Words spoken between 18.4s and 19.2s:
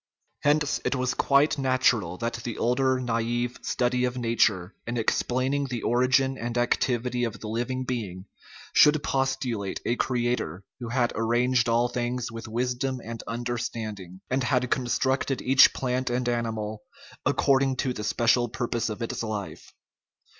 purpose of